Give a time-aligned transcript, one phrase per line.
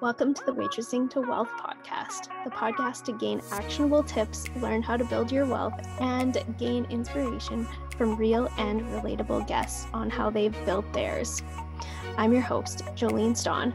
[0.00, 4.96] Welcome to the Waitressing to Wealth podcast, the podcast to gain actionable tips, learn how
[4.96, 10.54] to build your wealth, and gain inspiration from real and relatable guests on how they've
[10.64, 11.42] built theirs.
[12.16, 13.74] I'm your host, Jolene Stawn,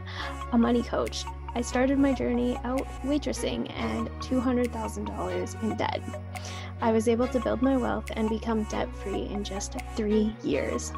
[0.52, 1.26] a money coach.
[1.54, 6.00] I started my journey out waitressing and $200,000 in debt.
[6.80, 10.90] I was able to build my wealth and become debt free in just three years.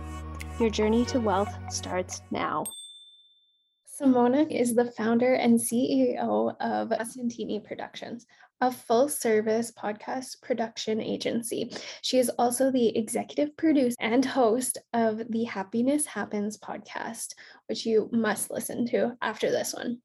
[0.60, 2.64] Your journey to wealth starts now.
[4.00, 8.26] Simona is the founder and CEO of Santini Productions,
[8.60, 11.72] a full service podcast production agency.
[12.02, 17.36] She is also the executive producer and host of the Happiness Happens podcast,
[17.68, 20.02] which you must listen to after this one.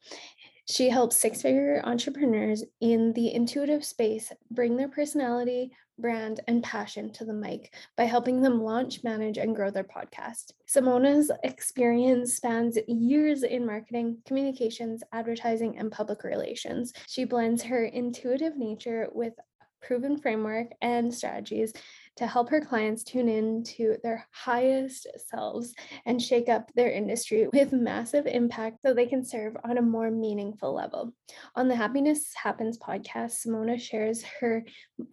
[0.69, 7.11] She helps six figure entrepreneurs in the intuitive space bring their personality, brand, and passion
[7.13, 10.51] to the mic by helping them launch, manage, and grow their podcast.
[10.67, 16.93] Simona's experience spans years in marketing, communications, advertising, and public relations.
[17.07, 19.33] She blends her intuitive nature with
[19.81, 21.73] proven framework and strategies
[22.17, 25.73] to help her clients tune in to their highest selves
[26.05, 30.11] and shake up their industry with massive impact so they can serve on a more
[30.11, 31.13] meaningful level.
[31.55, 34.63] On the Happiness Happens podcast, Simona shares her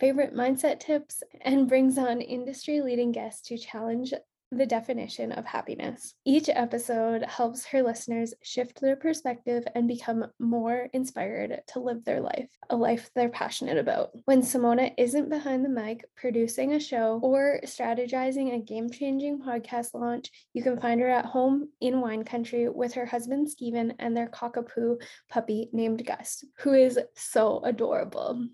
[0.00, 4.12] favorite mindset tips and brings on industry leading guests to challenge
[4.50, 6.14] the definition of happiness.
[6.24, 12.20] Each episode helps her listeners shift their perspective and become more inspired to live their
[12.20, 14.10] life, a life they're passionate about.
[14.24, 19.94] When Simona isn't behind the mic producing a show or strategizing a game changing podcast
[19.94, 24.16] launch, you can find her at home in wine country with her husband Steven and
[24.16, 28.48] their cockapoo puppy named Gus, who is so adorable.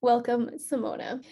[0.00, 1.22] Welcome, Simona.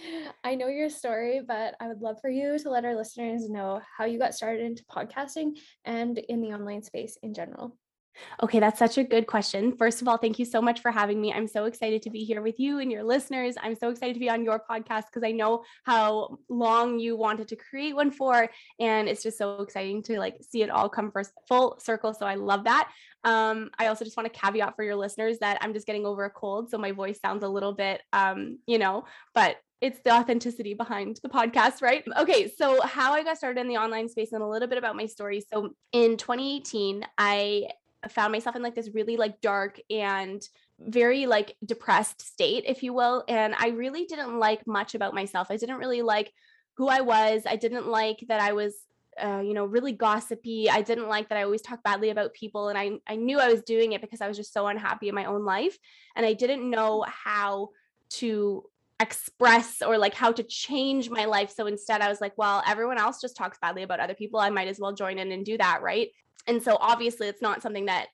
[0.45, 3.81] I know your story, but I would love for you to let our listeners know
[3.97, 7.77] how you got started into podcasting and in the online space in general.
[8.43, 9.77] Okay, that's such a good question.
[9.77, 11.33] First of all, thank you so much for having me.
[11.33, 13.57] I'm so excited to be here with you and your listeners.
[13.61, 17.49] I'm so excited to be on your podcast because I know how long you wanted
[17.49, 21.11] to create one for and it's just so exciting to like see it all come
[21.11, 22.15] first full circle.
[22.15, 22.91] So I love that.
[23.25, 26.25] Um, I also just want to caveat for your listeners that I'm just getting over
[26.25, 30.13] a cold, so my voice sounds a little bit um, you know, but it's the
[30.13, 32.05] authenticity behind the podcast, right?
[32.17, 34.97] Okay, so how I got started in the online space and a little bit about
[34.97, 35.45] my story.
[35.53, 37.69] So in 2018, I
[38.09, 40.43] found myself in like this really like dark and
[40.81, 43.25] very like depressed state, if you will.
[43.29, 45.49] And I really didn't like much about myself.
[45.51, 46.33] I didn't really like
[46.77, 47.43] who I was.
[47.47, 48.75] I didn't like that I was
[49.23, 50.71] uh, you know, really gossipy.
[50.71, 52.69] I didn't like that I always talk badly about people.
[52.69, 55.15] And I, I knew I was doing it because I was just so unhappy in
[55.15, 55.77] my own life.
[56.15, 57.71] And I didn't know how
[58.11, 58.65] to
[59.01, 61.51] express or like how to change my life.
[61.51, 64.41] So instead, I was like, well, everyone else just talks badly about other people.
[64.41, 65.83] I might as well join in and do that.
[65.83, 66.09] Right.
[66.47, 68.09] And so obviously it's not something that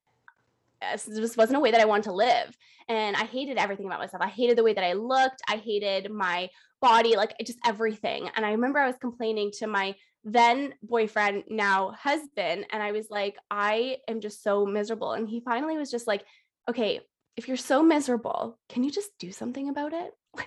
[0.82, 2.56] uh, this wasn't a way that I wanted to live.
[2.88, 4.22] And I hated everything about myself.
[4.22, 5.40] I hated the way that I looked.
[5.48, 6.50] I hated my
[6.82, 8.28] body, like just everything.
[8.36, 9.94] And I remember I was complaining to my
[10.24, 12.66] then boyfriend, now husband.
[12.70, 15.12] And I was like, I am just so miserable.
[15.12, 16.24] And he finally was just like,
[16.68, 17.00] okay,
[17.36, 20.10] if you're so miserable, can you just do something about it?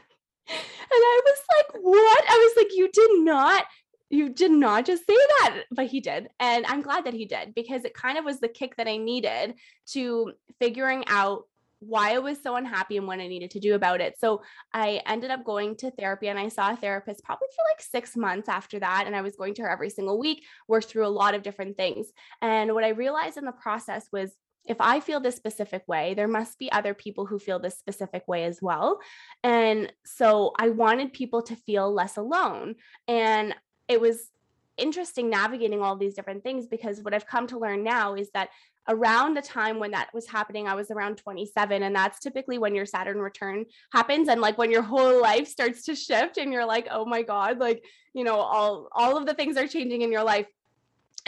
[0.92, 2.24] I was like, what?
[2.30, 3.66] I was like, you did not
[4.09, 6.30] you did not just say that, but he did.
[6.40, 8.97] And I'm glad that he did because it kind of was the kick that I
[8.97, 9.56] needed
[9.88, 11.44] to figuring out
[11.80, 14.16] why I was so unhappy and what I needed to do about it.
[14.20, 14.42] So
[14.74, 18.16] I ended up going to therapy and I saw a therapist probably for like six
[18.16, 19.03] months after that.
[19.06, 21.78] And I was going to her every single week, worked through a lot of different
[21.78, 22.08] things.
[22.42, 24.31] And what I realized in the process was
[24.67, 28.28] if I feel this specific way, there must be other people who feel this specific
[28.28, 29.00] way as well.
[29.44, 32.75] And so I wanted people to feel less alone.
[33.07, 33.55] And
[33.88, 34.31] it was
[34.78, 38.50] interesting navigating all these different things because what I've come to learn now is that
[38.89, 41.84] around the time when that was happening, I was around 27.
[41.84, 44.29] And that's typically when your Saturn return happens.
[44.29, 47.59] And like when your whole life starts to shift and you're like, oh my God,
[47.59, 50.47] like, you know, all all of the things are changing in your life.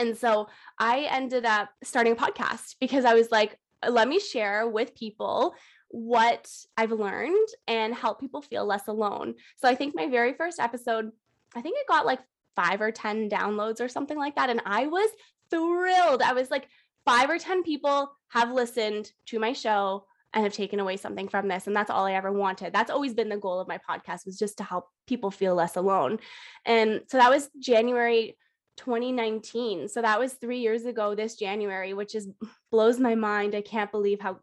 [0.00, 3.56] And so I ended up starting a podcast because I was like,
[3.86, 5.54] let me share with people
[5.88, 9.34] what I've learned and help people feel less alone.
[9.56, 11.10] So I think my very first episode,
[11.54, 12.20] I think it got like
[12.56, 14.50] five or 10 downloads or something like that.
[14.50, 15.10] And I was
[15.50, 16.22] thrilled.
[16.22, 16.66] I was like,
[17.04, 21.48] five or 10 people have listened to my show and have taken away something from
[21.48, 21.66] this.
[21.66, 22.72] And that's all I ever wanted.
[22.72, 25.76] That's always been the goal of my podcast was just to help people feel less
[25.76, 26.20] alone.
[26.64, 28.36] And so that was January
[28.80, 29.88] 2019.
[29.88, 32.28] So that was three years ago this January, which is
[32.70, 33.54] blows my mind.
[33.54, 34.38] I can't believe how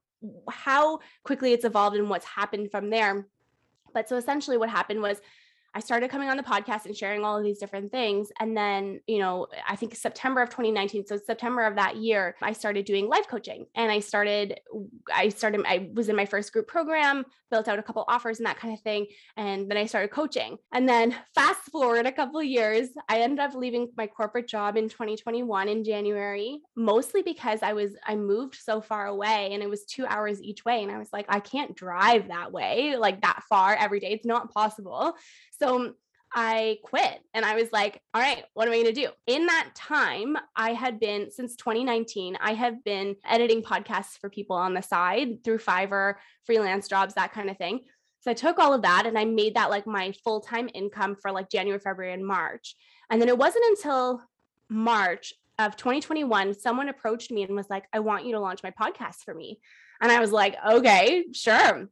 [0.50, 3.28] how quickly it's evolved and what's happened from there.
[3.94, 5.22] But so essentially what happened was
[5.78, 8.32] I started coming on the podcast and sharing all of these different things.
[8.40, 12.54] And then, you know, I think September of 2019, so September of that year, I
[12.54, 14.60] started doing life coaching and I started,
[15.14, 18.48] I started, I was in my first group program, built out a couple offers and
[18.48, 19.06] that kind of thing.
[19.38, 20.58] And then I started coaching.
[20.74, 24.90] And then fast forward a couple years, I ended up leaving my corporate job in
[24.90, 29.86] 2021 in January, mostly because I was, I moved so far away and it was
[29.86, 30.82] two hours each way.
[30.82, 34.12] And I was like, I can't drive that way, like that far every day.
[34.12, 35.14] It's not possible.
[35.60, 35.94] So
[36.34, 39.10] I quit and I was like, all right, what am I going to do?
[39.28, 44.56] In that time, I had been, since 2019, I have been editing podcasts for people
[44.56, 46.16] on the side through Fiverr,
[46.46, 47.82] freelance jobs, that kind of thing.
[48.20, 51.16] So I took all of that and I made that like my full time income
[51.22, 52.76] for like January, February, and March.
[53.10, 54.22] And then it wasn't until
[54.70, 58.72] March of 2021, someone approached me and was like, I want you to launch my
[58.72, 59.60] podcast for me.
[60.02, 61.90] And I was like, okay, sure.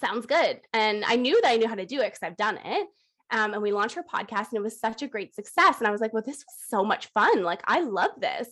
[0.00, 0.60] Sounds good.
[0.72, 2.88] And I knew that I knew how to do it because I've done it.
[3.30, 5.78] Um, and we launched our podcast and it was such a great success.
[5.78, 7.42] And I was like, well, this was so much fun.
[7.42, 8.48] Like, I love this.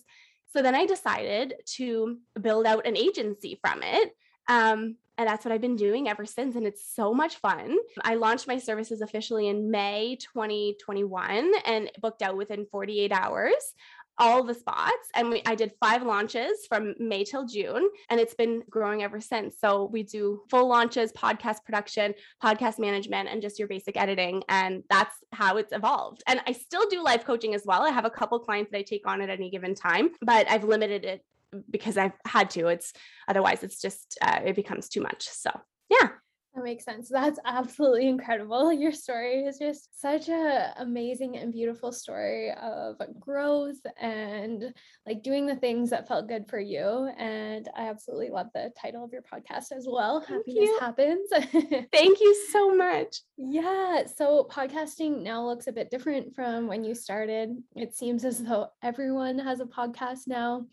[0.52, 4.12] So then I decided to build out an agency from it.
[4.48, 6.56] Um, and that's what I've been doing ever since.
[6.56, 7.76] And it's so much fun.
[8.02, 13.74] I launched my services officially in May 2021 and booked out within 48 hours
[14.18, 18.34] all the spots and we, I did five launches from May till June and it's
[18.34, 19.56] been growing ever since.
[19.60, 24.82] So we do full launches, podcast production, podcast management and just your basic editing and
[24.88, 26.22] that's how it's evolved.
[26.26, 27.82] And I still do life coaching as well.
[27.82, 30.64] I have a couple clients that I take on at any given time, but I've
[30.64, 31.22] limited it
[31.70, 32.68] because I've had to.
[32.68, 32.92] It's
[33.28, 35.28] otherwise it's just uh, it becomes too much.
[35.28, 35.50] So,
[35.90, 36.08] yeah.
[36.56, 37.10] That makes sense.
[37.10, 38.72] That's absolutely incredible.
[38.72, 44.72] Your story is just such a amazing and beautiful story of growth and
[45.06, 47.10] like doing the things that felt good for you.
[47.18, 50.20] And I absolutely love the title of your podcast as well.
[50.22, 50.78] Thank Happiness you.
[50.80, 51.28] happens.
[51.92, 53.20] Thank you so much.
[53.36, 54.04] Yeah.
[54.06, 57.50] So podcasting now looks a bit different from when you started.
[57.74, 60.64] It seems as though everyone has a podcast now.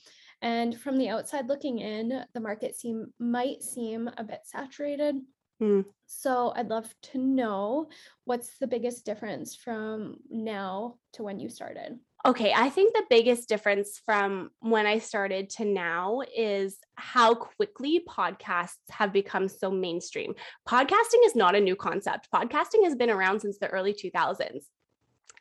[0.41, 5.15] And from the outside looking in, the market seem might seem a bit saturated
[5.61, 5.85] Mm.
[6.05, 7.89] So I'd love to know
[8.25, 11.99] what's the biggest difference from now to when you started?
[12.25, 18.01] Okay, I think the biggest difference from when I started to now is how quickly
[18.07, 20.33] podcasts have become so mainstream.
[20.67, 22.29] Podcasting is not a new concept.
[22.33, 24.63] Podcasting has been around since the early 2000s.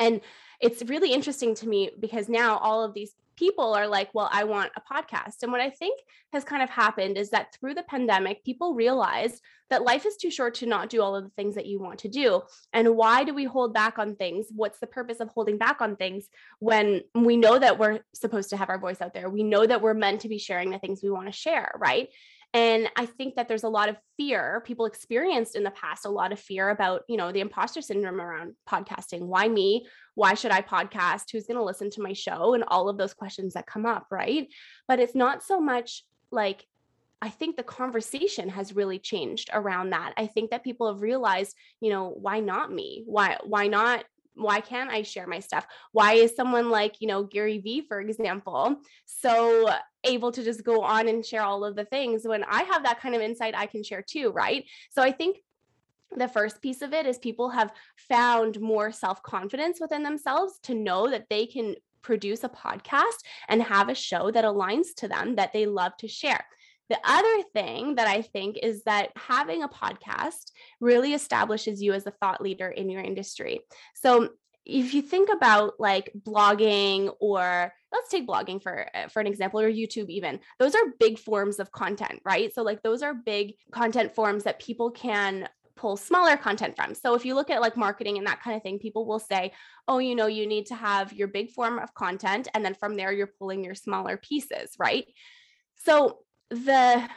[0.01, 0.21] And
[0.61, 4.45] it's really interesting to me because now all of these people are like, well, I
[4.45, 5.43] want a podcast.
[5.43, 6.01] And what I think
[6.33, 9.41] has kind of happened is that through the pandemic, people realized
[9.71, 11.99] that life is too short to not do all of the things that you want
[12.01, 12.43] to do.
[12.73, 14.47] And why do we hold back on things?
[14.55, 18.57] What's the purpose of holding back on things when we know that we're supposed to
[18.57, 19.31] have our voice out there?
[19.31, 22.09] We know that we're meant to be sharing the things we want to share, right?
[22.55, 26.11] And I think that there's a lot of fear people experienced in the past, a
[26.11, 29.23] lot of fear about, you know, the imposter syndrome around podcasting.
[29.23, 29.87] Why me?
[30.15, 31.31] Why should I podcast?
[31.33, 32.53] Who's going to listen to my show?
[32.53, 34.49] And all of those questions that come up, right?
[34.87, 36.67] But it's not so much like,
[37.23, 40.13] I think the conversation has really changed around that.
[40.17, 43.05] I think that people have realized, you know, why not me?
[43.07, 44.05] Why why not
[44.35, 45.67] why can't I share my stuff?
[45.93, 49.69] Why is someone like, you know, Gary Vee, for example, so
[50.05, 53.01] able to just go on and share all of the things when I have that
[53.01, 54.65] kind of insight I can share too, right?
[54.91, 55.39] So I think
[56.17, 60.75] the first piece of it is people have found more self confidence within themselves to
[60.75, 65.37] know that they can produce a podcast and have a show that aligns to them
[65.37, 66.45] that they love to share.
[66.93, 72.07] The other thing that I think is that having a podcast really establishes you as
[72.07, 73.61] a thought leader in your industry.
[73.95, 74.29] So
[74.67, 79.59] if you think about like blogging or let's take blogging for uh, for an example
[79.59, 82.55] or youtube even those are big forms of content right?
[82.55, 86.95] So like those are big content forms that people can pull smaller content from.
[86.95, 89.53] So if you look at like marketing and that kind of thing people will say
[89.89, 92.97] oh you know you need to have your big form of content and then from
[92.99, 95.07] there you're pulling your smaller pieces right?
[95.77, 96.19] So
[96.53, 97.09] the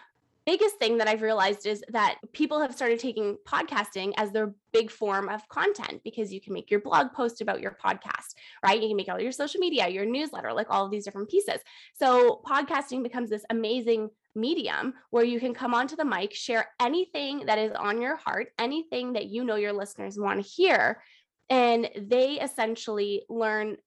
[0.46, 4.92] biggest thing that I've realized is that people have started taking podcasting as their big
[4.92, 8.80] form of content because you can make your blog post about your podcast, right?
[8.80, 11.62] You can make all your social media, your newsletter, like all of these different pieces.
[11.94, 17.48] So podcasting becomes this amazing medium where you can come onto the mic, share anything
[17.48, 21.02] that is on your heart, anything that you know your listeners want to hear,
[21.50, 23.78] and they essentially learn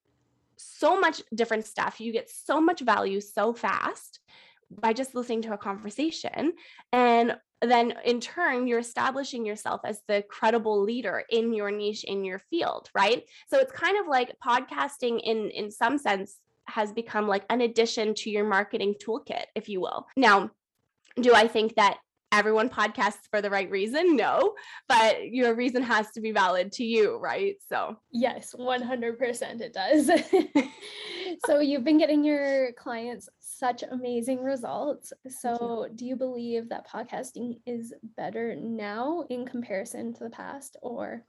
[0.57, 2.01] so much different stuff.
[2.01, 4.19] You get so much value so fast
[4.71, 6.53] by just listening to a conversation.
[6.91, 12.23] And then in turn, you're establishing yourself as the credible leader in your niche, in
[12.23, 13.23] your field, right?
[13.49, 18.13] So it's kind of like podcasting in, in some sense has become like an addition
[18.13, 20.07] to your marketing toolkit, if you will.
[20.15, 20.51] Now,
[21.19, 21.97] do I think that
[22.31, 24.53] everyone podcasts for the right reason no
[24.87, 30.11] but your reason has to be valid to you right so yes 100% it does
[31.45, 35.11] so you've been getting your clients such amazing results.
[35.27, 41.25] So do you believe that podcasting is better now in comparison to the past or?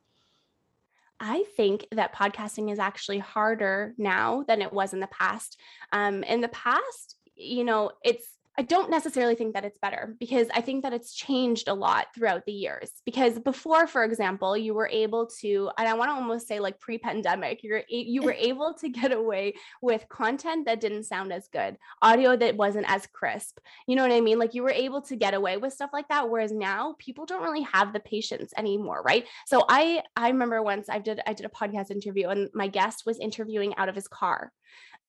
[1.18, 5.60] I think that podcasting is actually harder now than it was in the past.
[5.92, 8.26] Um, in the past, you know, it's
[8.60, 12.08] I don't necessarily think that it's better because I think that it's changed a lot
[12.14, 12.92] throughout the years.
[13.06, 16.78] Because before, for example, you were able to, and I want to almost say like
[16.78, 21.78] pre-pandemic, you're you were able to get away with content that didn't sound as good,
[22.02, 23.60] audio that wasn't as crisp.
[23.86, 24.38] You know what I mean?
[24.38, 26.28] Like you were able to get away with stuff like that.
[26.28, 29.24] Whereas now people don't really have the patience anymore, right?
[29.46, 33.04] So I I remember once I did I did a podcast interview and my guest
[33.06, 34.52] was interviewing out of his car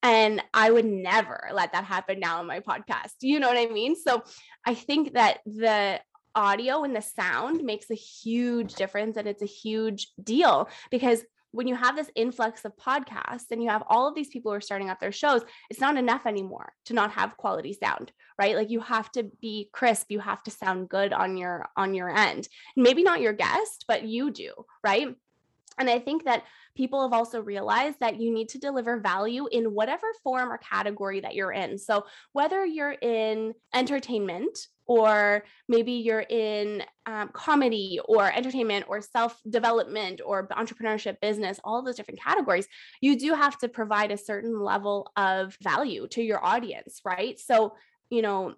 [0.04, 3.14] and I would never let that happen now on my podcast.
[3.22, 3.96] You know what I mean?
[3.96, 4.24] So
[4.66, 6.00] I think that the
[6.34, 11.68] audio and the sound makes a huge difference and it's a huge deal because when
[11.68, 14.62] you have this influx of podcasts and you have all of these people who are
[14.62, 18.56] starting up their shows, it's not enough anymore to not have quality sound, right?
[18.56, 22.10] Like you have to be crisp, you have to sound good on your on your
[22.10, 22.48] end.
[22.78, 24.54] Maybe not your guest, but you do,
[24.84, 25.14] right?
[25.78, 26.44] And I think that
[26.76, 31.20] people have also realized that you need to deliver value in whatever form or category
[31.22, 31.78] that you're in.
[31.78, 39.40] So, whether you're in entertainment, or maybe you're in um, comedy or entertainment or self
[39.50, 42.68] development or entrepreneurship business, all those different categories,
[43.00, 47.40] you do have to provide a certain level of value to your audience, right?
[47.40, 47.74] So,
[48.10, 48.56] you know,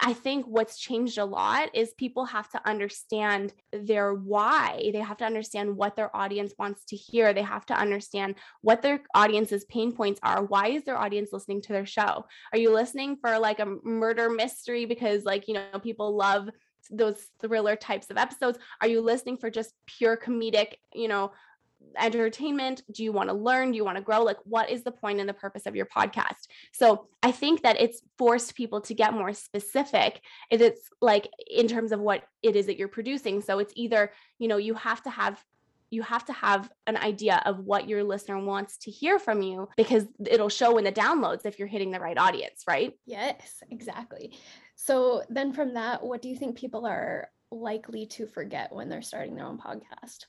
[0.00, 4.90] I think what's changed a lot is people have to understand their why.
[4.92, 7.32] They have to understand what their audience wants to hear.
[7.32, 10.44] They have to understand what their audience's pain points are.
[10.44, 12.26] Why is their audience listening to their show?
[12.52, 16.50] Are you listening for like a murder mystery because like, you know, people love
[16.90, 18.58] those thriller types of episodes?
[18.80, 21.32] Are you listening for just pure comedic, you know,
[21.98, 22.82] entertainment?
[22.92, 23.70] Do you want to learn?
[23.70, 24.22] Do you want to grow?
[24.22, 26.46] Like, what is the point and the purpose of your podcast?
[26.72, 30.20] So I think that it's forced people to get more specific.
[30.50, 33.42] It's like in terms of what it is that you're producing.
[33.42, 35.42] So it's either, you know, you have to have
[35.90, 39.68] you have to have an idea of what your listener wants to hear from you
[39.76, 42.94] because it'll show in the downloads if you're hitting the right audience, right?
[43.06, 44.36] Yes, exactly.
[44.74, 49.02] So then from that, what do you think people are likely to forget when they're
[49.02, 50.26] starting their own podcast?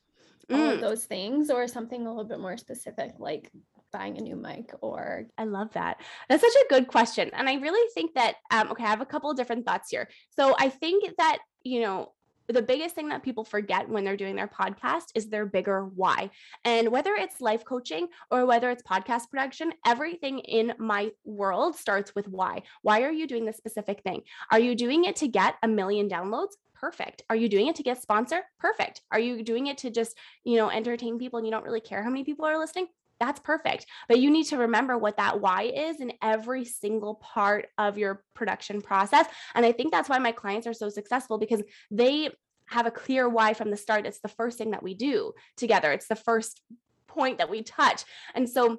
[0.51, 0.73] All mm.
[0.73, 3.51] of those things or something a little bit more specific like
[3.91, 7.55] buying a new mic or i love that that's such a good question and i
[7.55, 10.69] really think that um, okay i have a couple of different thoughts here so i
[10.69, 12.11] think that you know
[12.47, 16.29] the biggest thing that people forget when they're doing their podcast is their bigger why.
[16.63, 22.15] And whether it's life coaching or whether it's podcast production, everything in my world starts
[22.15, 22.63] with why.
[22.81, 24.21] Why are you doing this specific thing?
[24.51, 26.53] Are you doing it to get a million downloads?
[26.79, 30.17] Perfect are you doing it to get sponsor perfect are you doing it to just
[30.43, 32.87] you know entertain people and you don't really care how many people are listening
[33.19, 33.85] that's perfect.
[34.07, 38.23] But you need to remember what that why is in every single part of your
[38.35, 39.25] production process.
[39.55, 42.29] And I think that's why my clients are so successful because they
[42.67, 44.05] have a clear why from the start.
[44.05, 46.61] It's the first thing that we do together, it's the first
[47.07, 48.03] point that we touch.
[48.35, 48.77] And so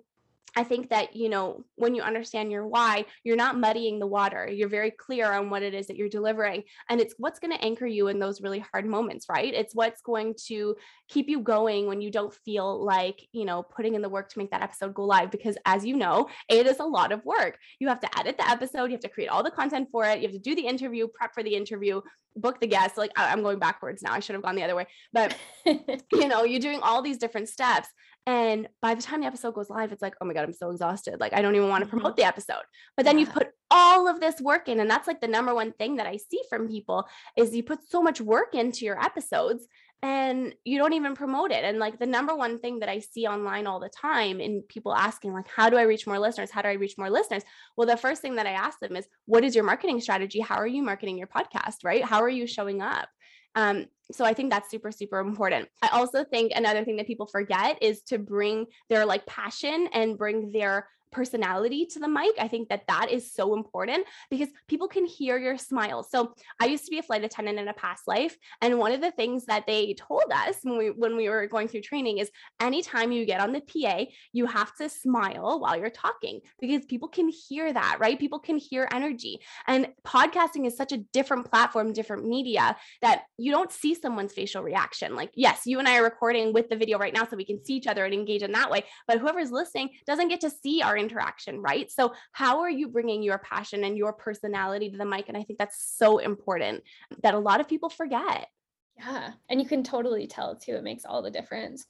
[0.56, 4.48] I think that, you know, when you understand your why, you're not muddying the water.
[4.50, 6.64] You're very clear on what it is that you're delivering.
[6.88, 9.52] And it's what's going to anchor you in those really hard moments, right?
[9.52, 10.76] It's what's going to
[11.08, 14.38] keep you going when you don't feel like, you know, putting in the work to
[14.38, 15.30] make that episode go live.
[15.30, 17.58] Because as you know, it is a lot of work.
[17.78, 20.18] You have to edit the episode, you have to create all the content for it,
[20.18, 22.00] you have to do the interview, prep for the interview,
[22.36, 22.96] book the guest.
[22.96, 24.12] Like I'm going backwards now.
[24.12, 24.86] I should have gone the other way.
[25.12, 25.36] But,
[25.66, 27.88] you know, you're doing all these different steps.
[28.28, 30.70] And by the time the episode goes live, it's like, oh my God, I'm so
[30.70, 31.18] exhausted.
[31.18, 32.20] Like, I don't even want to promote mm-hmm.
[32.20, 32.60] the episode.
[32.94, 33.24] But then yeah.
[33.24, 34.80] you've put all of this work in.
[34.80, 37.08] And that's like the number one thing that I see from people
[37.38, 39.66] is you put so much work into your episodes
[40.02, 41.64] and you don't even promote it.
[41.64, 44.94] And like the number one thing that I see online all the time in people
[44.94, 46.50] asking, like, how do I reach more listeners?
[46.50, 47.44] How do I reach more listeners?
[47.78, 50.40] Well, the first thing that I ask them is, what is your marketing strategy?
[50.40, 51.76] How are you marketing your podcast?
[51.82, 52.04] Right?
[52.04, 53.08] How are you showing up?
[53.54, 55.68] Um, so I think that's super, super important.
[55.82, 60.16] I also think another thing that people forget is to bring their like passion and
[60.16, 62.34] bring their personality to the mic.
[62.38, 66.02] I think that that is so important because people can hear your smile.
[66.02, 69.00] So I used to be a flight attendant in a past life, and one of
[69.00, 72.30] the things that they told us when we when we were going through training is
[72.60, 77.08] anytime you get on the PA, you have to smile while you're talking because people
[77.08, 78.18] can hear that, right?
[78.18, 79.40] People can hear energy.
[79.66, 84.62] And podcasting is such a different platform, different media that you don't see someone's facial
[84.62, 85.14] reaction.
[85.14, 87.64] Like, yes, you and I are recording with the video right now so we can
[87.64, 90.82] see each other and engage in that way, but whoever's listening doesn't get to see
[90.82, 91.90] our interaction, right?
[91.90, 95.28] So, how are you bringing your passion and your personality to the mic?
[95.28, 96.82] And I think that's so important
[97.22, 98.48] that a lot of people forget.
[98.96, 99.32] Yeah.
[99.48, 100.72] And you can totally tell too.
[100.72, 101.86] It makes all the difference.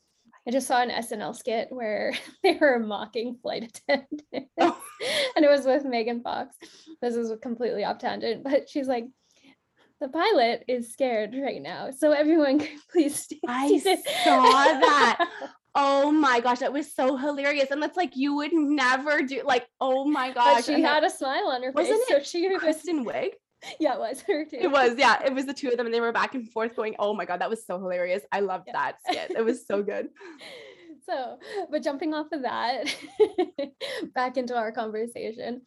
[0.47, 4.25] I just saw an SNL skit where they were mocking flight attendants,
[5.37, 6.57] and it was with Megan Fox.
[7.03, 9.07] This is completely off tangent, but she's like,
[10.01, 11.91] the pilot is scared right now.
[11.91, 12.63] So everyone
[12.93, 15.29] please stay I saw that.
[15.75, 17.71] Oh my gosh, that was so hilarious.
[17.71, 20.67] And that's like you would never do like, oh my gosh.
[20.67, 21.89] But she had a smile on her face.
[21.89, 23.31] Wasn't it so she was Kristen Wiig.
[23.81, 24.59] Yeah, it was her too.
[24.61, 25.21] It was, yeah.
[25.25, 27.25] It was the two of them and they were back and forth going, Oh my
[27.25, 28.23] god, that was so hilarious.
[28.31, 28.73] I loved yeah.
[28.75, 29.37] that skit.
[29.37, 30.11] It was so good.
[31.09, 31.39] so
[31.71, 32.85] but jumping off of that
[34.15, 35.63] back into our conversation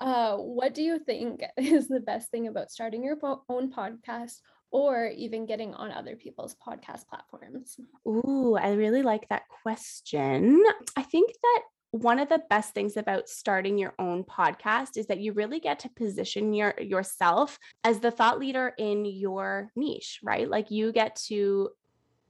[0.00, 4.38] uh, what do you think is the best thing about starting your own podcast
[4.72, 7.76] or even getting on other people's podcast platforms.
[8.08, 10.62] Ooh, i really like that question.
[10.96, 11.62] I think that
[11.92, 15.80] one of the best things about starting your own podcast is that you really get
[15.80, 20.48] to position your yourself as the thought leader in your niche right?
[20.48, 21.68] Like you get to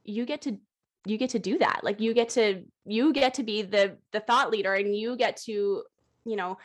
[0.05, 0.59] you get to
[1.07, 1.81] you get to do that.
[1.83, 5.37] Like you get to you get to be the the thought leader and you get
[5.45, 5.85] to
[6.25, 6.59] you know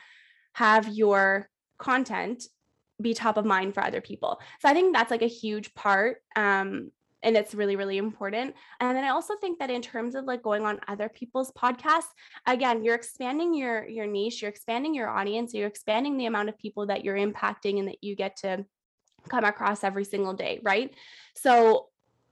[0.54, 2.44] have your content
[3.00, 4.40] be top of mind for other people.
[4.60, 6.90] So i think that's like a huge part um
[7.22, 8.54] and it's really really important.
[8.80, 12.12] And then i also think that in terms of like going on other people's podcasts
[12.46, 16.58] again you're expanding your your niche you're expanding your audience you're expanding the amount of
[16.58, 18.64] people that you're impacting and that you get to
[19.28, 20.94] come across every single day right?
[21.36, 21.88] So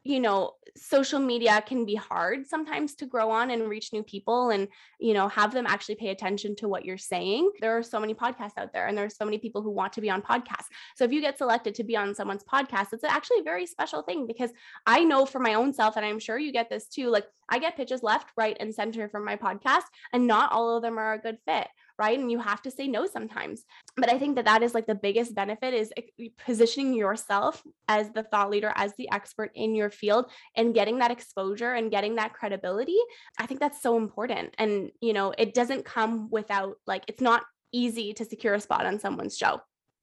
[0.07, 4.51] you know social media can be hard sometimes to grow on and reach new people
[4.51, 4.69] and
[5.01, 7.51] you know have them actually pay attention to what you're saying.
[7.61, 10.01] There are so many podcasts out there and there's so many people who want to
[10.01, 10.67] be on podcasts.
[10.97, 14.03] So if you get selected to be on someone's podcast it's actually a very special
[14.03, 14.51] thing because
[14.87, 17.59] i know for my own self and i'm sure you get this too like i
[17.59, 21.15] get pitches left right and center from my podcast and not all of them are
[21.15, 22.19] a good fit right?
[22.19, 23.65] And you have to say no sometimes.
[23.97, 28.11] But i think that that is like the biggest benefit is eh, positioning yourself as
[28.11, 32.17] the thought leader as the expert in your field and getting that exposure and getting
[32.17, 32.99] that credibility.
[33.39, 34.55] I think that's so important.
[34.59, 38.87] And you know it doesn't come without like it's not easy to secure a spot
[38.87, 39.61] on someone's show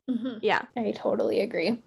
[0.09, 0.39] Mm-hmm.
[0.41, 0.63] Yeah.
[0.77, 1.81] I totally agree.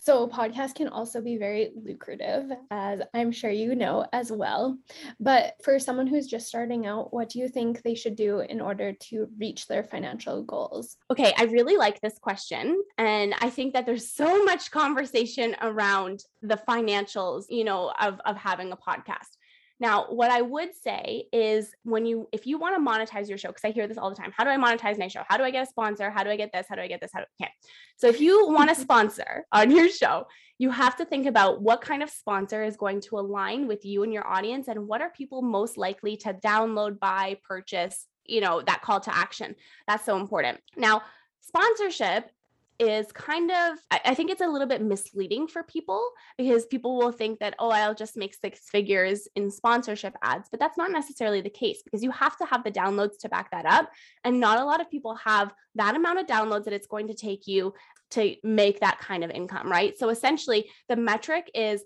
[0.00, 4.76] So, podcasts can also be very lucrative, as I'm sure you know as well.
[5.20, 8.60] But for someone who's just starting out, what do you think they should do in
[8.60, 10.96] order to reach their financial goals?
[11.10, 12.82] Okay, I really like this question.
[12.98, 18.36] And I think that there's so much conversation around the financials, you know, of, of
[18.36, 19.36] having a podcast.
[19.84, 23.48] Now, what I would say is when you, if you want to monetize your show,
[23.48, 25.20] because I hear this all the time, how do I monetize my show?
[25.28, 26.08] How do I get a sponsor?
[26.10, 26.64] How do I get this?
[26.66, 27.10] How do I get this?
[27.12, 27.52] How do okay.
[27.98, 31.82] So if you want a sponsor on your show, you have to think about what
[31.82, 35.10] kind of sponsor is going to align with you and your audience and what are
[35.10, 39.54] people most likely to download, buy, purchase, you know, that call to action.
[39.86, 40.60] That's so important.
[40.78, 41.02] Now,
[41.42, 42.30] sponsorship
[42.78, 47.12] is kind of I, think it's a little bit misleading for people because people will
[47.12, 51.40] think that oh i'll just make six figures in sponsorship ads but that's not necessarily
[51.40, 53.90] the case because you have to have the downloads to back that up
[54.24, 57.14] and not a lot of people have that amount of downloads that it's going to
[57.14, 57.72] take you
[58.10, 59.98] to make that kind of income right?
[59.98, 61.84] So essentially the metric is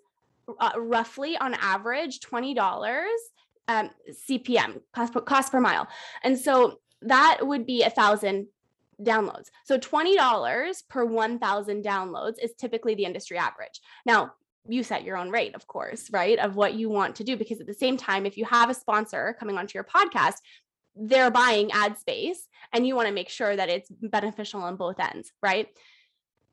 [0.58, 3.06] uh, roughly on average $20
[3.68, 3.90] um,
[4.30, 5.86] cpm cost per, cost per mile
[6.24, 8.46] and so that would be a thousand
[9.00, 9.46] downloads.
[9.64, 13.80] So $20 per 1,000 downloads is typically the industry average.
[14.04, 14.32] Now,
[14.68, 16.38] you set your own rate, of course, right?
[16.38, 17.36] Of what you want to do.
[17.36, 20.36] Because at the same time, if you have a sponsor coming onto your podcast,
[20.94, 24.98] they're buying ad space and you want to make sure that it's beneficial on both
[24.98, 25.68] ends, right?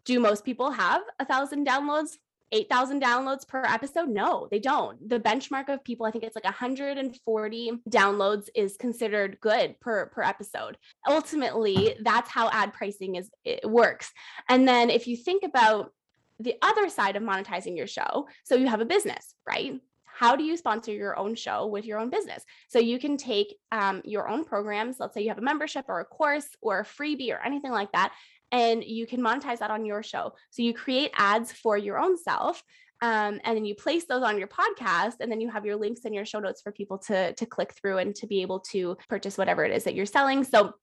[0.05, 2.17] Do most people have a thousand downloads?
[2.55, 4.07] 8,000 downloads per episode?
[4.07, 5.09] No, they don't.
[5.09, 10.21] The benchmark of people, I think it's like 140 downloads is considered good per per
[10.21, 10.77] episode.
[11.07, 14.11] Ultimately, that's how ad pricing is it works.
[14.47, 15.91] And then if you think about
[16.39, 19.79] the other side of monetizing your show, so you have a business, right?
[20.05, 22.41] How do you sponsor your own show with your own business?
[22.69, 24.95] So you can take um, your own programs.
[24.97, 27.91] Let's say you have a membership or a course or a freebie or anything like
[27.91, 28.13] that,
[28.51, 30.33] and you can monetize that on your show.
[30.51, 32.63] So you create ads for your own self.
[33.01, 36.05] Um, and then you place those on your podcast and then you have your links
[36.05, 38.97] and your show notes for people to to click through and to be able to
[39.09, 40.73] purchase whatever it is that you're selling so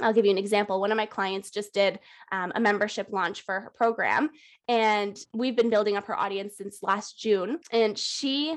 [0.00, 0.80] I'll give you an example.
[0.80, 1.98] One of my clients just did
[2.30, 4.30] um, a membership launch for her program,
[4.66, 7.58] and we've been building up her audience since last June.
[7.72, 8.56] And she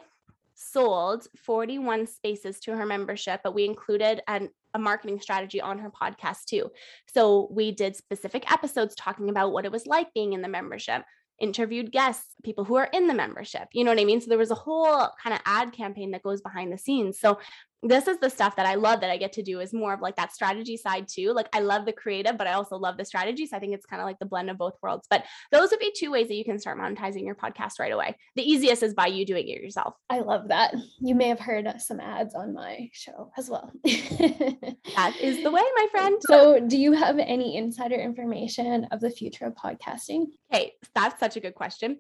[0.54, 5.92] sold 41 spaces to her membership, but we included an a marketing strategy on her
[5.92, 6.72] podcast too.
[7.08, 11.04] So we did specific episodes talking about what it was like being in the membership,
[11.40, 13.68] interviewed guests, people who are in the membership.
[13.74, 14.22] You know what I mean?
[14.22, 17.20] So there was a whole kind of ad campaign that goes behind the scenes.
[17.20, 17.40] So
[17.84, 20.02] this is the stuff that I love that I get to do is more of
[20.02, 21.34] like that strategy side too.
[21.34, 23.48] Like I love the creative, but I also love the strategy.
[23.48, 25.08] So I think it's kind of like the blend of both worlds.
[25.10, 28.16] But those would be two ways that you can start monetizing your podcast right away.
[28.36, 29.96] The easiest is by you doing it yourself.
[30.10, 30.76] I love that.
[31.00, 33.72] You may have heard some ads on my show as well.
[33.84, 36.18] that is the way, my friend.
[36.22, 40.28] So, do you have any insider information of the future of podcasting?
[40.54, 41.98] Okay, that's such a good question.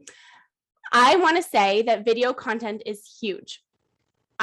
[0.92, 3.62] I want to say that video content is huge.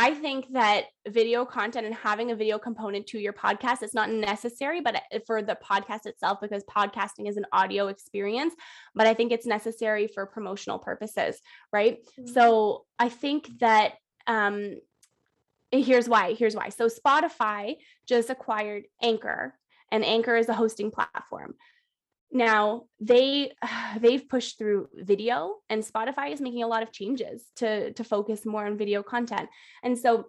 [0.01, 4.09] I think that video content and having a video component to your podcast is not
[4.09, 8.55] necessary, but uh, for the podcast itself, because podcasting is an audio experience,
[8.95, 11.41] but I think it's necessary for promotional purposes,
[11.73, 11.99] right?
[12.17, 12.33] Mm-hmm.
[12.33, 13.95] So I think that
[14.29, 14.77] um,
[15.73, 16.35] here's why.
[16.35, 16.69] Here's why.
[16.69, 19.53] So Spotify just acquired Anchor,
[19.91, 21.57] and Anchor is a hosting platform
[22.31, 23.53] now they
[24.01, 28.45] they've pushed through video and spotify is making a lot of changes to to focus
[28.45, 29.49] more on video content
[29.83, 30.27] and so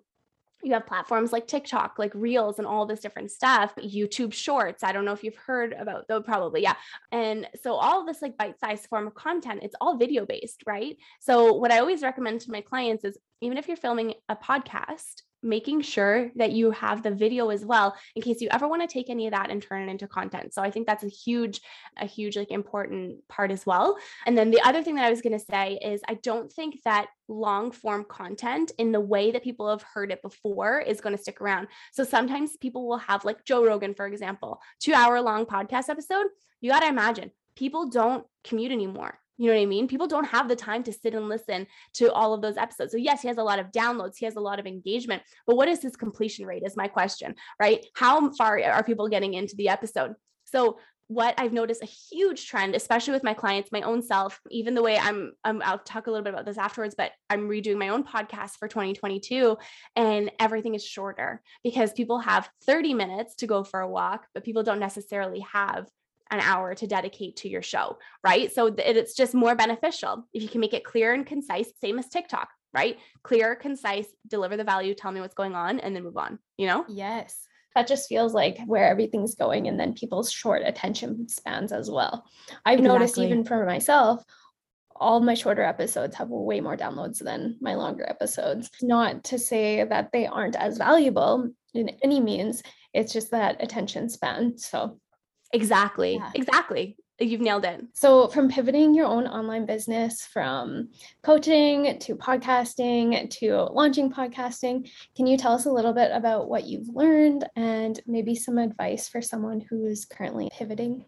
[0.63, 3.73] you have platforms like TikTok, like Reels, and all this different stuff.
[3.77, 4.83] YouTube Shorts.
[4.83, 6.75] I don't know if you've heard about though, probably, yeah.
[7.11, 10.97] And so all this like bite-sized form of content, it's all video based, right?
[11.19, 15.21] So what I always recommend to my clients is even if you're filming a podcast,
[15.41, 18.87] making sure that you have the video as well in case you ever want to
[18.87, 20.53] take any of that and turn it into content.
[20.53, 21.61] So I think that's a huge,
[21.97, 23.97] a huge, like important part as well.
[24.25, 26.81] And then the other thing that I was going to say is I don't think
[26.83, 31.15] that long form content in the way that people have heard it before is going
[31.15, 31.67] to stick around.
[31.91, 36.27] So sometimes people will have, like Joe Rogan, for example, two hour long podcast episode.
[36.61, 39.19] You got to imagine people don't commute anymore.
[39.39, 39.87] You know what I mean?
[39.87, 42.91] People don't have the time to sit and listen to all of those episodes.
[42.91, 45.55] So, yes, he has a lot of downloads, he has a lot of engagement, but
[45.55, 46.63] what is his completion rate?
[46.65, 47.85] Is my question, right?
[47.95, 50.15] How far are people getting into the episode?
[50.43, 54.75] So, what I've noticed a huge trend, especially with my clients, my own self, even
[54.75, 57.79] the way I'm, I'm, I'll talk a little bit about this afterwards, but I'm redoing
[57.79, 59.57] my own podcast for 2022
[59.95, 64.43] and everything is shorter because people have 30 minutes to go for a walk, but
[64.43, 65.87] people don't necessarily have
[66.31, 68.51] an hour to dedicate to your show, right?
[68.53, 72.07] So it's just more beneficial if you can make it clear and concise, same as
[72.07, 72.97] TikTok, right?
[73.23, 76.67] Clear, concise, deliver the value, tell me what's going on, and then move on, you
[76.67, 76.85] know?
[76.87, 77.39] Yes.
[77.75, 82.25] That just feels like where everything's going, and then people's short attention spans as well.
[82.65, 82.99] I've exactly.
[82.99, 84.23] noticed even for myself,
[84.95, 88.69] all my shorter episodes have way more downloads than my longer episodes.
[88.81, 92.61] Not to say that they aren't as valuable in any means,
[92.93, 94.57] it's just that attention span.
[94.57, 94.99] So
[95.53, 96.15] Exactly.
[96.15, 96.31] Yeah.
[96.35, 96.97] Exactly.
[97.21, 97.81] You've nailed it.
[97.93, 100.89] So, from pivoting your own online business from
[101.21, 106.63] coaching to podcasting to launching podcasting, can you tell us a little bit about what
[106.63, 111.03] you've learned and maybe some advice for someone who's currently pivoting?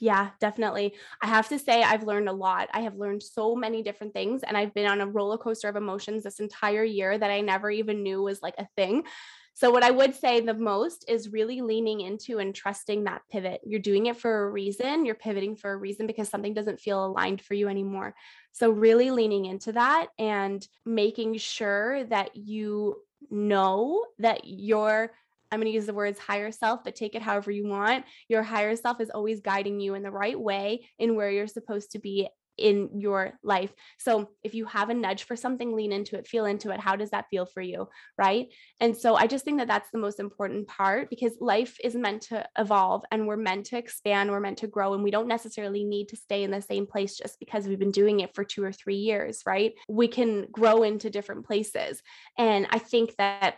[0.00, 0.94] Yeah, definitely.
[1.22, 2.68] I have to say, I've learned a lot.
[2.72, 5.76] I have learned so many different things, and I've been on a roller coaster of
[5.76, 9.04] emotions this entire year that I never even knew was like a thing.
[9.56, 13.62] So, what I would say the most is really leaning into and trusting that pivot.
[13.64, 17.06] You're doing it for a reason, you're pivoting for a reason because something doesn't feel
[17.06, 18.14] aligned for you anymore.
[18.52, 22.96] So, really leaning into that and making sure that you
[23.30, 25.12] know that your
[25.50, 28.04] I'm going to use the words higher self, but take it however you want.
[28.28, 31.92] Your higher self is always guiding you in the right way in where you're supposed
[31.92, 33.72] to be in your life.
[33.98, 36.80] So if you have a nudge for something, lean into it, feel into it.
[36.80, 37.88] How does that feel for you?
[38.18, 38.48] Right.
[38.80, 42.22] And so I just think that that's the most important part because life is meant
[42.22, 45.84] to evolve and we're meant to expand, we're meant to grow, and we don't necessarily
[45.84, 48.64] need to stay in the same place just because we've been doing it for two
[48.64, 49.42] or three years.
[49.46, 49.74] Right.
[49.88, 52.02] We can grow into different places.
[52.38, 53.56] And I think that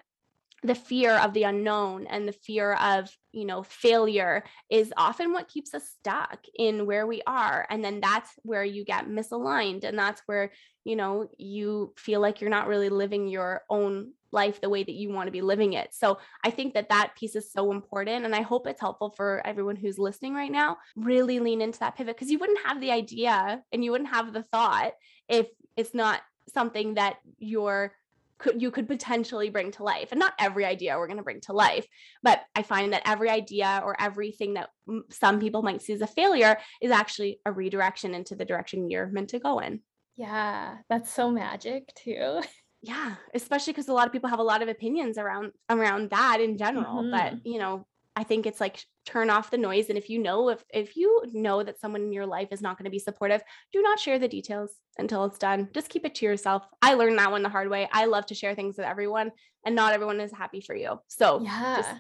[0.63, 5.49] the fear of the unknown and the fear of you know failure is often what
[5.49, 9.99] keeps us stuck in where we are and then that's where you get misaligned and
[9.99, 10.51] that's where
[10.85, 14.93] you know you feel like you're not really living your own life the way that
[14.93, 15.89] you want to be living it.
[15.93, 19.41] So i think that that piece is so important and i hope it's helpful for
[19.47, 22.91] everyone who's listening right now really lean into that pivot because you wouldn't have the
[22.91, 24.93] idea and you wouldn't have the thought
[25.29, 27.93] if it's not something that you're
[28.39, 31.41] could you could potentially bring to life and not every idea we're going to bring
[31.41, 31.87] to life
[32.23, 34.71] but i find that every idea or everything that
[35.11, 39.09] some people might see as a failure is actually a redirection into the direction you're
[39.09, 39.81] meant to go in
[40.17, 42.41] yeah that's so magic too
[42.83, 46.41] yeah especially because a lot of people have a lot of opinions around around that
[46.41, 47.11] in general mm-hmm.
[47.11, 47.87] but you know
[48.19, 49.89] I think it's like turn off the noise.
[49.89, 52.77] And if you know if if you know that someone in your life is not
[52.77, 55.69] going to be supportive, do not share the details until it's done.
[55.73, 56.65] Just keep it to yourself.
[56.83, 57.89] I learned that one the hard way.
[57.93, 59.31] I love to share things with everyone,
[59.65, 60.99] and not everyone is happy for you.
[61.07, 61.95] So yeah, just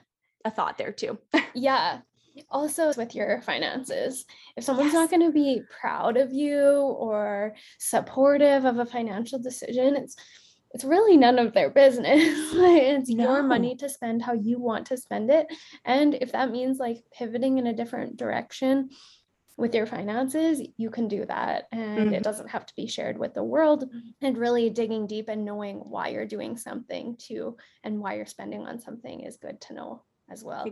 [0.45, 1.19] a thought there too.
[1.55, 2.01] yeah.
[2.51, 4.25] Also, with your finances,
[4.57, 4.95] if someone's yes.
[4.95, 10.17] not going to be proud of you or supportive of a financial decision, it's
[10.73, 12.19] it's really none of their business.
[12.53, 13.25] it's No.
[13.25, 15.47] your money to spend how you want to spend it.
[15.85, 18.91] And if that means like pivoting in a different direction
[19.57, 21.67] with your finances, you can do that.
[21.73, 22.13] And Mhm.
[22.13, 23.91] it doesn't have to be shared with the world.
[24.21, 28.67] And really digging deep and knowing why you're doing something too and why you're spending
[28.67, 30.65] on something is good to know as well.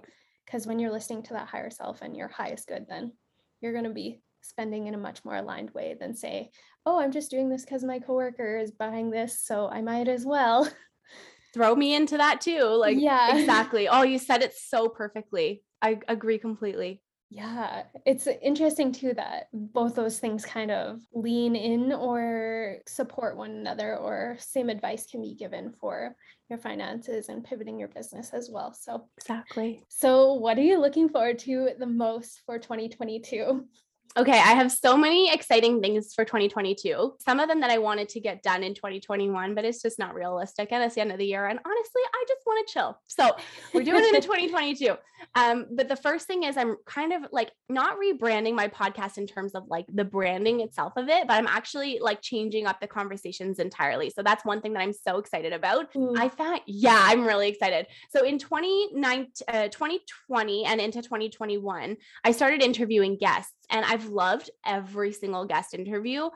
[0.45, 3.13] Because when you're listening to that higher self and your highest good, then
[3.61, 6.53] you're going to be spending in a much more aligned way than say,
[6.87, 10.25] oh, I'm just doing this because my coworker is buying this, so I might as
[10.25, 10.69] well.
[11.53, 12.63] Throw me into that too.
[12.63, 13.37] Like, Yeah.
[13.39, 13.89] exactly.
[13.89, 15.63] Oh, you said it so perfectly.
[15.83, 17.03] I agree completely.
[17.29, 23.51] Yeah, it's interesting too that both those things kind of lean in or support one
[23.51, 26.15] another, or same advice can be given for
[26.49, 28.73] your finances and pivoting your business as well.
[28.73, 29.83] So, Exactly.
[29.89, 33.67] so what are you looking forward to the most for 2022?
[34.19, 37.17] Okay, I have so many exciting things for 2022.
[37.19, 40.15] Some of them that I wanted to get done in 2021, but it's just not
[40.15, 40.73] realistic.
[40.73, 41.47] And it's the end of the year.
[41.47, 42.99] And honestly, I just want to chill.
[43.09, 43.37] So
[43.75, 44.97] we're doing it in 2022.
[45.35, 49.27] Um, but the first thing is I'm kind of like not rebranding my podcast in
[49.27, 52.87] terms of like the branding itself of it, but I'm actually like changing up the
[52.87, 54.11] conversations entirely.
[54.11, 55.87] So that's one thing that I'm so excited about.
[56.17, 57.87] I found, yeah, I'm really excited.
[58.11, 64.51] So in 29, uh, 2020 and into 2021, I started interviewing guests and I've loved
[64.65, 66.29] every single guest interview.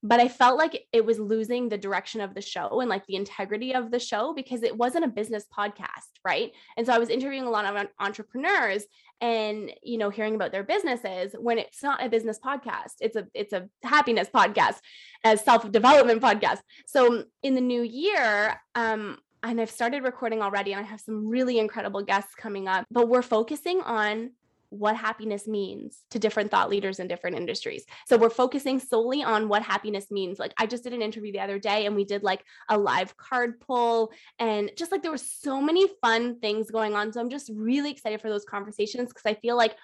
[0.00, 3.16] But I felt like it was losing the direction of the show and like the
[3.16, 6.52] integrity of the show because it wasn't a business podcast, right?
[6.76, 8.84] And so I was interviewing a lot of entrepreneurs
[9.20, 13.26] and you know hearing about their businesses when it's not a business podcast it's a
[13.34, 14.76] it's a happiness podcast
[15.24, 20.84] a self-development podcast so in the new year um and I've started recording already and
[20.84, 24.30] I have some really incredible guests coming up but we're focusing on
[24.70, 27.84] what happiness means to different thought leaders in different industries.
[28.06, 30.38] So we're focusing solely on what happiness means.
[30.38, 33.16] Like I just did an interview the other day and we did like a live
[33.16, 37.12] card pull and just like there were so many fun things going on.
[37.12, 39.74] So I'm just really excited for those conversations because I feel like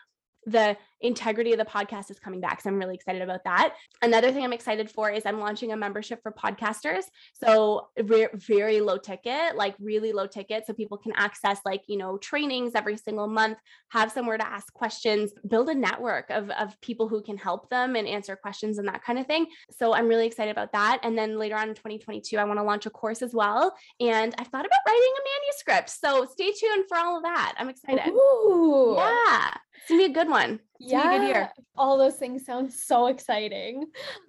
[0.46, 2.60] the integrity of the podcast is coming back.
[2.60, 3.74] So I'm really excited about that.
[4.02, 7.04] Another thing I'm excited for is I'm launching a membership for podcasters.
[7.34, 10.66] So very, very low ticket, like really low ticket.
[10.66, 13.58] So people can access like, you know, trainings every single month,
[13.90, 17.96] have somewhere to ask questions, build a network of, of people who can help them
[17.96, 19.46] and answer questions and that kind of thing.
[19.70, 21.00] So I'm really excited about that.
[21.02, 23.74] And then later on in 2022, I want to launch a course as well.
[24.00, 25.90] And I've thought about writing a manuscript.
[25.90, 27.54] So stay tuned for all of that.
[27.58, 28.10] I'm excited.
[28.10, 28.94] Ooh.
[28.96, 29.54] Yeah.
[29.76, 30.60] It's gonna be a good one.
[30.80, 31.52] It's a good year.
[31.76, 33.86] All those things sound so exciting.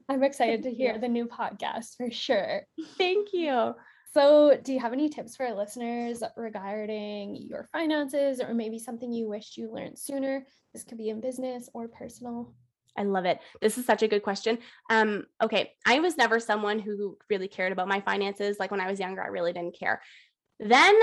[0.09, 0.99] I'm excited to hear you.
[0.99, 2.61] the new podcast for sure.
[2.97, 3.73] Thank you.
[4.13, 9.11] So, do you have any tips for our listeners regarding your finances or maybe something
[9.11, 10.45] you wished you learned sooner?
[10.73, 12.53] This could be in business or personal.
[12.97, 13.39] I love it.
[13.61, 14.57] This is such a good question.
[14.89, 18.57] Um, okay, I was never someone who really cared about my finances.
[18.57, 20.01] Like when I was younger, I really didn't care.
[20.59, 20.95] Then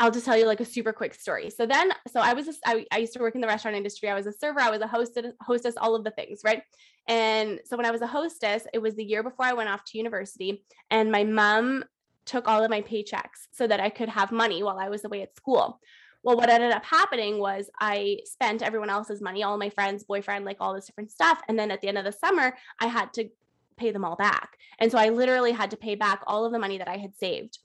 [0.00, 1.50] I'll just tell you like a super quick story.
[1.50, 4.08] So then, so I was, a, I, I used to work in the restaurant industry.
[4.08, 4.60] I was a server.
[4.60, 6.62] I was a hostess, hostess, all of the things, right?
[7.06, 9.84] And so when I was a hostess, it was the year before I went off
[9.84, 11.84] to university, and my mom
[12.24, 15.22] took all of my paychecks so that I could have money while I was away
[15.22, 15.80] at school.
[16.22, 20.44] Well, what ended up happening was I spent everyone else's money, all my friends, boyfriend,
[20.44, 21.40] like all this different stuff.
[21.48, 23.28] And then at the end of the summer, I had to
[23.76, 24.50] pay them all back.
[24.78, 27.16] And so I literally had to pay back all of the money that I had
[27.16, 27.58] saved.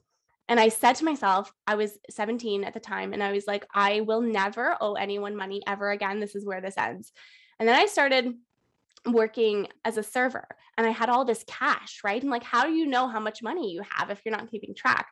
[0.47, 3.65] And I said to myself, I was 17 at the time, and I was like,
[3.73, 6.19] I will never owe anyone money ever again.
[6.19, 7.11] This is where this ends.
[7.59, 8.33] And then I started
[9.05, 12.21] working as a server and I had all this cash, right?
[12.21, 14.73] And like, how do you know how much money you have if you're not keeping
[14.75, 15.07] track?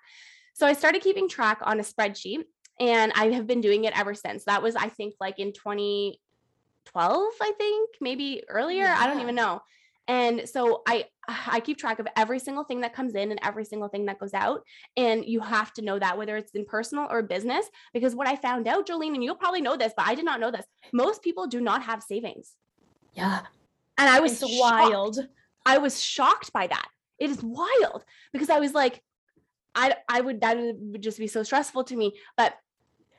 [0.53, 2.43] So I started keeping track on a spreadsheet
[2.79, 4.45] and I have been doing it ever since.
[4.45, 8.87] That was, I think, like in 2012, I think, maybe earlier.
[8.87, 9.61] I don't even know.
[10.07, 11.05] And so I
[11.47, 14.19] I keep track of every single thing that comes in and every single thing that
[14.19, 14.61] goes out.
[14.97, 17.65] And you have to know that whether it's in personal or business.
[17.93, 20.39] Because what I found out, Jolene, and you'll probably know this, but I did not
[20.39, 20.65] know this.
[20.91, 22.53] Most people do not have savings.
[23.13, 23.41] Yeah.
[23.97, 24.91] And I was It's shocked.
[24.91, 25.27] wild.
[25.65, 26.87] I was shocked by that.
[27.19, 29.01] It is wild because I was like,
[29.75, 32.13] I I would that would just be so stressful to me.
[32.35, 32.55] But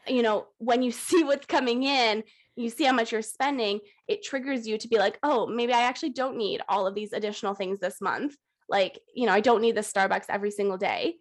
[0.06, 2.24] you know, when you see what's coming in,
[2.56, 5.82] you see how much you're spending, it triggers you to be like, oh, maybe I
[5.82, 8.36] actually don't need all of these additional things this month.
[8.68, 11.16] Like, you know, I don't need the Starbucks every single day,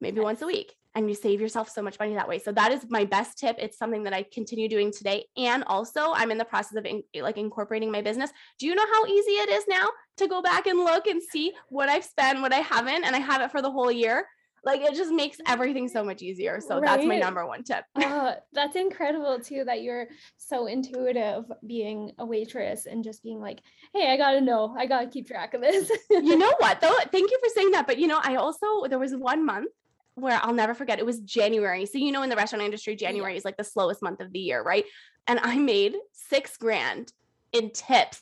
[0.00, 0.72] maybe once a week.
[0.94, 2.38] And you save yourself so much money that way.
[2.38, 3.56] So that is my best tip.
[3.58, 5.26] It's something that I continue doing today.
[5.36, 8.30] And also, I'm in the process of in, like incorporating my business.
[8.58, 11.52] Do you know how easy it is now to go back and look and see
[11.68, 14.26] what I've spent, what I haven't, and I have it for the whole year?
[14.66, 16.60] Like it just makes everything so much easier.
[16.60, 16.84] So right?
[16.84, 17.84] that's my number one tip.
[17.94, 23.60] uh, that's incredible too that you're so intuitive being a waitress and just being like,
[23.94, 25.88] hey, I gotta know, I gotta keep track of this.
[26.10, 26.96] you know what though?
[27.12, 27.86] Thank you for saying that.
[27.86, 29.70] But you know, I also there was one month
[30.16, 30.98] where I'll never forget.
[30.98, 31.86] It was January.
[31.86, 33.38] So you know in the restaurant industry, January yeah.
[33.38, 34.84] is like the slowest month of the year, right?
[35.28, 37.12] And I made six grand
[37.52, 38.20] in tips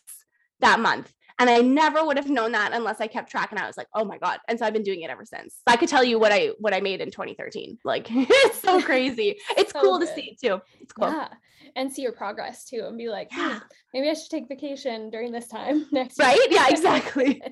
[0.61, 1.11] that month.
[1.39, 3.89] And I never would have known that unless I kept track and I was like,
[3.95, 4.39] oh my God.
[4.49, 5.61] And so I've been doing it ever since.
[5.67, 7.79] I could tell you what I what I made in 2013.
[7.85, 9.37] Like it's so crazy.
[9.57, 10.09] It's so cool good.
[10.09, 10.61] to see it too.
[10.81, 11.11] It's cool.
[11.11, 11.29] Yeah.
[11.77, 13.61] And see your progress too and be like, hmm, yeah.
[13.93, 16.29] maybe I should take vacation during this time next year.
[16.29, 16.39] Right?
[16.39, 16.53] Week.
[16.53, 17.43] Yeah, exactly.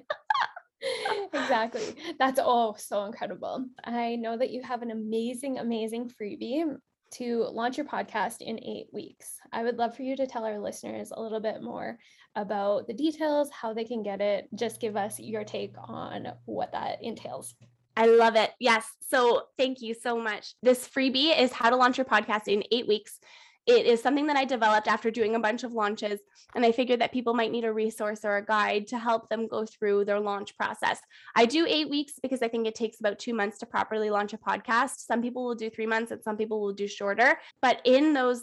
[1.32, 1.96] exactly.
[2.18, 3.66] That's all so incredible.
[3.82, 6.76] I know that you have an amazing, amazing freebie
[7.12, 9.38] to launch your podcast in eight weeks.
[9.52, 11.98] I would love for you to tell our listeners a little bit more
[12.36, 14.48] about the details, how they can get it.
[14.54, 17.54] Just give us your take on what that entails.
[17.96, 18.50] I love it.
[18.58, 18.86] Yes.
[19.10, 20.54] So thank you so much.
[20.62, 23.20] This freebie is how to launch your podcast in eight weeks.
[23.66, 26.18] It is something that I developed after doing a bunch of launches,
[26.54, 29.46] and I figured that people might need a resource or a guide to help them
[29.46, 30.98] go through their launch process.
[31.36, 34.32] I do eight weeks because I think it takes about two months to properly launch
[34.32, 35.06] a podcast.
[35.06, 37.38] Some people will do three months and some people will do shorter.
[37.60, 38.42] But in those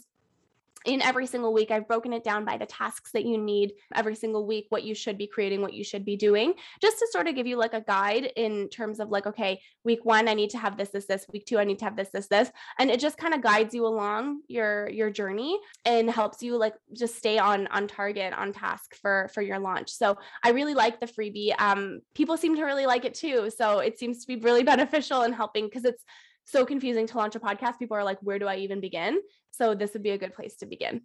[0.86, 1.72] in every single week.
[1.72, 4.96] I've broken it down by the tasks that you need every single week what you
[4.96, 7.74] should be creating what you should be doing just to sort of give you like
[7.74, 11.06] a guide in terms of like okay week one i need to have this this
[11.06, 11.26] this.
[11.32, 12.52] Week two i need to have this this this.
[12.78, 16.76] And it just kind of guides you along your your journey and helps you like
[16.94, 19.92] just stay on on target on task for for your launch.
[19.92, 21.54] So i really like the freebie.
[21.60, 23.50] Um people seem to really like it too.
[23.56, 26.04] So it seems to be really beneficial in helping because it's
[26.50, 27.80] so confusing to launch a podcast.
[27.80, 29.20] People are like, where do I even begin?
[29.52, 31.02] So this would be a good place to begin.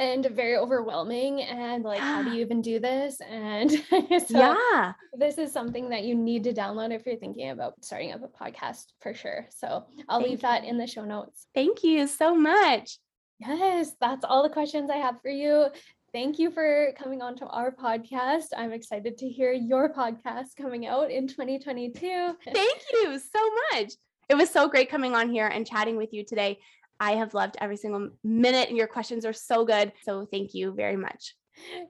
[0.00, 1.42] And very overwhelming.
[1.42, 3.20] And like, how do you even do this?
[3.20, 7.74] And so yeah, this is something that you need to download if you're thinking about
[7.84, 9.48] starting up a podcast for sure.
[9.50, 10.48] So I'll Thank leave you.
[10.48, 11.46] that in the show notes.
[11.54, 12.98] Thank you so much.
[13.40, 15.66] Yes, that's all the questions I have for you.
[16.12, 18.46] Thank you for coming on to our podcast.
[18.56, 22.36] I'm excited to hear your podcast coming out in 2022.
[22.44, 23.92] Thank you so much.
[24.28, 26.58] It was so great coming on here and chatting with you today.
[27.00, 29.92] I have loved every single minute, and your questions are so good.
[30.02, 31.34] So thank you very much.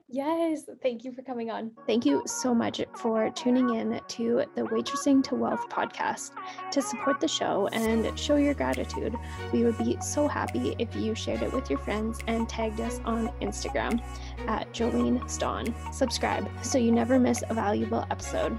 [0.07, 1.71] Yes, thank you for coming on.
[1.85, 6.31] Thank you so much for tuning in to the Waitressing to Wealth podcast.
[6.71, 9.15] To support the show and show your gratitude,
[9.51, 12.99] we would be so happy if you shared it with your friends and tagged us
[13.05, 14.01] on Instagram
[14.47, 15.75] at Jolene Stawn.
[15.91, 18.57] Subscribe so you never miss a valuable episode.